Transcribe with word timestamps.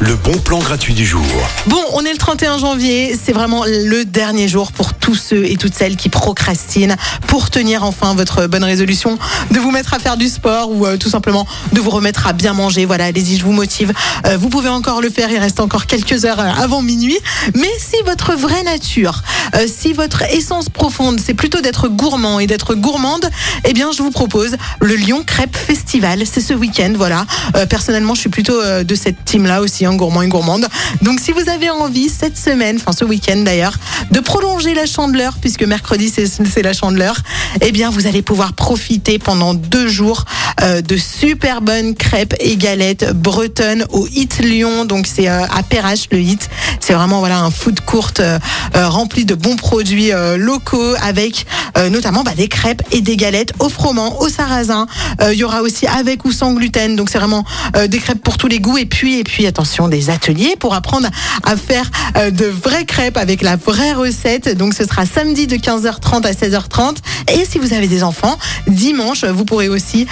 Le 0.00 0.14
bon 0.16 0.36
plan 0.38 0.58
gratuit 0.58 0.92
du 0.92 1.06
jour. 1.06 1.24
Bon, 1.66 1.82
on 1.94 2.04
est 2.04 2.12
le 2.12 2.18
31 2.18 2.58
janvier, 2.58 3.18
c'est 3.20 3.32
vraiment 3.32 3.64
le 3.64 4.04
dernier 4.04 4.48
jour 4.48 4.70
pour 4.70 4.92
tous 4.92 5.14
ceux 5.14 5.46
et 5.46 5.56
toutes 5.56 5.74
celles 5.74 5.96
qui 5.96 6.10
procrastinent 6.10 6.94
pour 7.26 7.48
tenir 7.48 7.84
enfin 7.84 8.14
votre 8.14 8.46
bonne 8.46 8.64
résolution 8.64 9.18
de 9.50 9.58
vous 9.58 9.70
mettre 9.70 9.94
à 9.94 9.98
faire 9.98 10.18
du 10.18 10.28
sport 10.28 10.70
ou 10.70 10.84
euh, 10.84 10.98
tout 10.98 11.08
simplement 11.08 11.46
de 11.72 11.80
vous 11.80 11.88
remettre 11.88 12.26
à 12.26 12.34
bien 12.34 12.52
manger. 12.52 12.84
Voilà, 12.84 13.06
allez-y, 13.06 13.38
je 13.38 13.44
vous 13.44 13.52
motive. 13.52 13.94
Euh, 14.26 14.36
vous 14.36 14.50
pouvez 14.50 14.68
encore 14.68 15.00
le 15.00 15.08
faire, 15.08 15.30
il 15.30 15.38
reste 15.38 15.60
encore 15.60 15.86
quelques 15.86 16.26
heures 16.26 16.40
euh, 16.40 16.62
avant 16.62 16.82
minuit. 16.82 17.18
Mais 17.54 17.70
si 17.78 17.96
votre 18.04 18.34
vraie 18.34 18.62
nature, 18.62 19.22
si 19.66 19.94
votre 19.94 20.22
essence 20.22 20.68
profonde, 20.68 21.18
c'est 21.24 21.34
plutôt 21.34 21.60
d'être 21.60 21.88
gourmand 21.88 22.40
et 22.40 22.46
d'être 22.46 22.74
gourmande, 22.74 23.28
eh 23.64 23.72
bien, 23.72 23.90
je 23.90 24.02
vous 24.02 24.10
propose 24.10 24.56
le 24.80 24.94
Lyon 24.94 25.22
Crêpe 25.26 25.56
Festival. 25.56 26.24
C'est 26.30 26.42
ce 26.42 26.52
week-end, 26.52 26.92
voilà. 26.94 27.24
Personnellement, 27.70 28.14
je 28.14 28.20
suis 28.20 28.28
plutôt 28.28 28.60
de 28.62 28.94
cette 28.98 29.24
team-là 29.24 29.62
aussi, 29.62 29.86
hein, 29.86 29.94
gourmand 29.94 30.22
et 30.22 30.28
gourmande. 30.28 30.66
Donc, 31.02 31.20
si 31.20 31.32
vous 31.32 31.48
avez 31.48 31.70
envie 31.70 32.08
cette 32.08 32.36
semaine, 32.36 32.76
enfin 32.76 32.92
ce 32.92 33.04
week-end 33.04 33.38
d'ailleurs, 33.38 33.78
de 34.10 34.20
prolonger 34.20 34.74
la 34.74 34.86
chandeleur, 34.86 35.38
puisque 35.40 35.62
mercredi 35.62 36.12
c'est 36.14 36.26
c'est 36.26 36.62
la 36.62 36.72
chandeleur, 36.72 37.16
eh 37.60 37.72
bien, 37.72 37.90
vous 37.90 38.06
allez 38.06 38.22
pouvoir 38.22 38.52
profiter 38.52 39.18
pendant 39.18 39.54
deux 39.54 39.88
jours 39.88 40.24
euh, 40.62 40.80
de 40.80 40.96
super 40.96 41.60
bonnes 41.60 41.94
crêpes 41.94 42.34
et 42.40 42.56
galettes 42.56 43.12
bretonnes 43.12 43.86
au 43.90 44.06
Hit 44.08 44.38
Lyon. 44.38 44.84
Donc, 44.84 45.06
c'est 45.06 45.28
euh, 45.28 45.44
à 45.44 45.62
Perrache 45.62 46.06
le 46.10 46.20
Hit. 46.20 46.50
C'est 46.88 46.94
vraiment 46.94 47.18
voilà 47.18 47.40
un 47.40 47.50
food 47.50 47.82
court 47.82 48.12
euh, 48.18 48.38
euh, 48.74 48.88
rempli 48.88 49.26
de 49.26 49.34
bons 49.34 49.56
produits 49.56 50.10
euh, 50.10 50.38
locaux 50.38 50.94
avec 51.02 51.44
euh, 51.76 51.90
notamment 51.90 52.22
bah, 52.22 52.30
des 52.34 52.48
crêpes 52.48 52.80
et 52.92 53.02
des 53.02 53.18
galettes 53.18 53.52
au 53.58 53.68
froment, 53.68 54.22
au 54.22 54.30
sarrasin. 54.30 54.86
Euh, 55.20 55.34
Il 55.34 55.38
y 55.38 55.44
aura 55.44 55.60
aussi 55.60 55.86
avec 55.86 56.24
ou 56.24 56.32
sans 56.32 56.54
gluten. 56.54 56.96
Donc 56.96 57.10
c'est 57.10 57.18
vraiment 57.18 57.44
des 57.86 57.98
crêpes 57.98 58.22
pour 58.22 58.38
tous 58.38 58.46
les 58.46 58.58
goûts. 58.58 58.78
Et 58.78 58.86
puis 58.86 59.18
et 59.18 59.24
puis 59.24 59.46
attention 59.46 59.88
des 59.88 60.08
ateliers 60.08 60.56
pour 60.58 60.72
apprendre 60.72 61.08
à 61.44 61.56
faire 61.58 61.90
de 62.14 62.46
vraies 62.46 62.86
crêpes 62.86 63.18
avec 63.18 63.42
la 63.42 63.56
vraie 63.56 63.92
recette. 63.92 64.56
Donc 64.56 64.72
ce 64.72 64.84
sera 64.86 65.04
samedi 65.04 65.46
de 65.46 65.56
15h30 65.56 66.26
à 66.26 66.32
16h30. 66.32 66.96
Et 67.34 67.44
si 67.44 67.58
vous 67.58 67.74
avez 67.74 67.86
des 67.86 68.02
enfants, 68.02 68.38
dimanche 68.66 69.24
vous 69.24 69.44
pourrez 69.44 69.68
aussi 69.68 70.06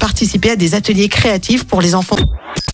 participer 0.00 0.52
à 0.52 0.56
des 0.56 0.74
ateliers 0.74 1.10
créatifs 1.10 1.64
pour 1.64 1.82
les 1.82 1.94
enfants. 1.94 2.16